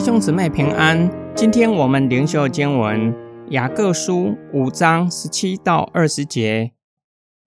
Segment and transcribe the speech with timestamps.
[0.00, 3.14] 弟兄姊妹平安，今天我们灵修经文
[3.50, 6.72] 雅各书五章十七到二十节。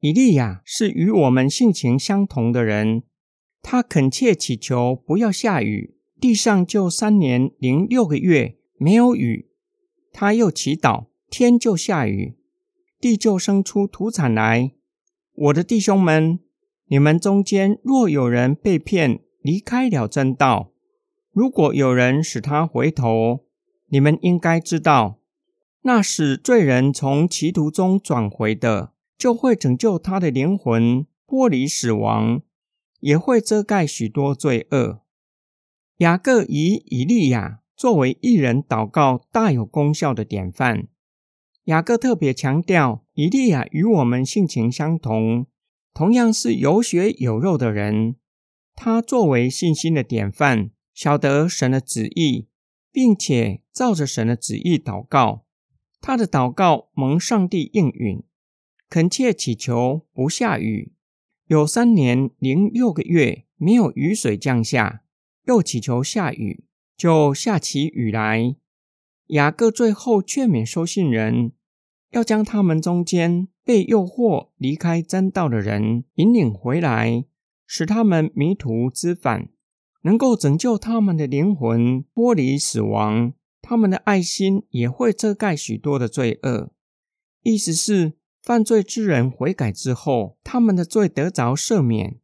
[0.02, 3.02] 以利亚是与我们性情相同的人，
[3.64, 9.50] 他恳切祈求不要下雨，地上就三年零六个月没有雨。
[10.12, 12.36] 他又祈祷，天就下雨，
[13.00, 14.74] 地就生出土产来。
[15.34, 16.40] 我的弟兄们，
[16.86, 20.73] 你们中间若有人被骗，离开了正道。
[21.34, 23.46] 如果有人使他回头，
[23.88, 25.18] 你们应该知道，
[25.82, 32.44] 那使罪人从歧途中转回的，就会拯救他的灵魂脱离死亡，
[33.00, 35.02] 也会遮盖许多罪恶。
[35.98, 40.88] 雅各以以利亚作为一人祷告大有功效的典范。
[41.64, 45.48] 雅各特别强调，以利亚与我们性情相同，
[45.96, 48.18] 同样是有血有肉的人。
[48.76, 50.70] 他作为信心的典范。
[50.94, 52.48] 晓得神的旨意，
[52.92, 55.46] 并且照着神的旨意祷告，
[56.00, 58.24] 他的祷告蒙上帝应允，
[58.90, 60.94] 恳切祈求不下雨，
[61.48, 65.04] 有三年零六个月没有雨水降下，
[65.46, 68.56] 又祈求下雨，就下起雨来。
[69.28, 71.54] 雅各最后劝勉收信人，
[72.12, 77.26] 要将他们中间被诱惑离开真道的人引领回来，
[77.66, 79.50] 使他们迷途知返。
[80.04, 86.72] 能够拯救他们的灵魂脱离死亡，他们的爱心也会遮盖许多的罪恶。
[87.42, 92.20] 意思是，犯罪之人悔改之后，他们的罪得着赦免，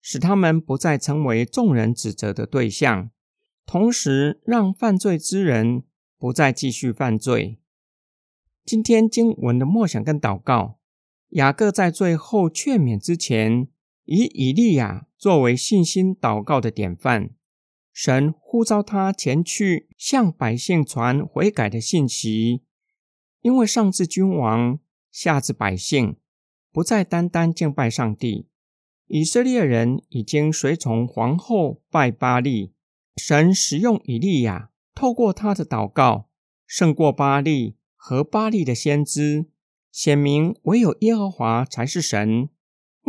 [0.00, 3.10] 使他们不再成为众人指责的对象，
[3.64, 5.84] 同时让犯罪之人
[6.18, 7.58] 不再继续犯罪。
[8.64, 10.78] 今天经文的默想跟祷告，
[11.30, 13.68] 雅各在最后劝勉之前。
[14.12, 17.30] 以以利亚作为信心祷告的典范，
[17.92, 22.62] 神呼召他前去向百姓传悔改的信息。
[23.40, 24.80] 因为上至君王，
[25.12, 26.16] 下至百姓，
[26.72, 28.48] 不再单单敬拜上帝。
[29.06, 32.72] 以色列人已经随从皇后拜巴利，
[33.16, 36.28] 神使用以利亚，透过他的祷告，
[36.66, 39.46] 胜过巴利和巴利的先知，
[39.92, 42.48] 显明唯有耶和华才是神。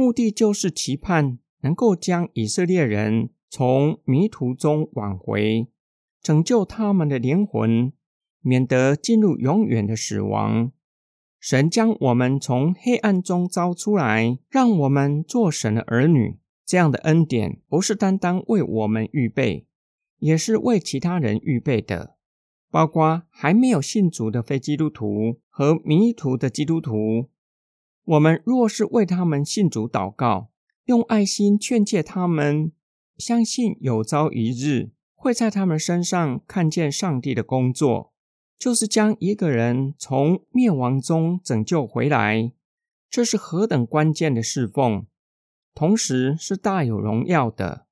[0.02, 5.68] 目的就是期盼能够将以色列人从迷途中挽回，
[6.24, 7.94] 拯救他们的灵魂，
[8.40, 10.72] 免得进入永远的死亡。
[11.40, 16.40] 神将我们从黑暗中招出来，让我们做神的儿女。
[16.66, 19.68] 这样的恩典不是单单为我们预备，
[20.18, 22.16] 也是为其他人预备的，
[22.72, 27.30] 包括还没有信主的非基督徒和迷途的基督徒。
[28.12, 30.50] 我们若是为他们信主祷告，
[30.84, 32.74] 用爱心劝诫他们，
[33.18, 38.12] 相信有朝一日会在他们身上看见上帝的工作，
[38.60, 42.52] 就是将一个人从灭亡中拯救回来，
[43.10, 45.06] 这是何等关键的侍奉，
[45.74, 47.86] 同时是大有荣耀的。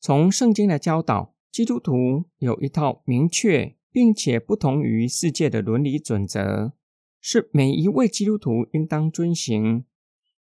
[0.00, 6.72] 从圣经的教导，基督徒有一套明确并且不同于世界的伦理准则。
[7.20, 9.84] 是每一位基督徒应当遵行，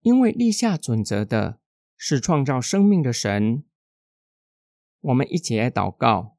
[0.01, 1.59] 因为立下准则的
[1.95, 3.63] 是创造生命的神。
[5.01, 6.35] 我们一起来祷告：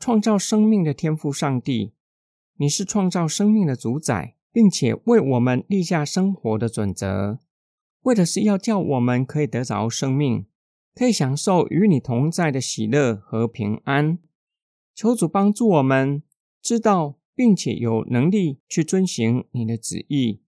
[0.00, 1.94] 创造生命的天赋上帝，
[2.56, 7.38] 你是创造生命的主宰，并且为我们立下生活的准则，
[8.02, 10.46] 为的是要叫我们可以得着生命，
[10.92, 14.18] 可以享受与你同在的喜乐和平安。
[14.92, 16.24] 求主帮助我们
[16.60, 17.18] 知道。
[17.36, 20.40] 并且有能力去遵行你的旨意，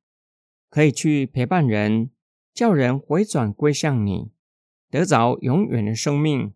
[0.71, 2.11] 可以去陪伴人，
[2.55, 4.31] 叫人回转归向你，
[4.91, 6.55] 得着永远的生命。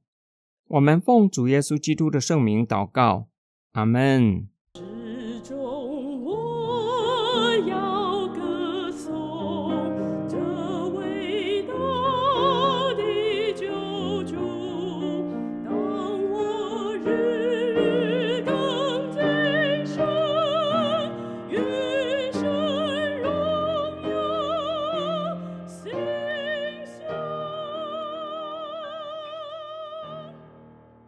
[0.68, 3.28] 我们奉主耶稣基督的圣名祷告。
[3.72, 4.48] 阿门。